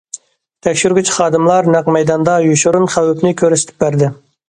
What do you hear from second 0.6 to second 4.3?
تەكشۈرگۈچى خادىملار نەق مەيداندا يوشۇرۇن خەۋپنى كۆرسىتىپ بەردى.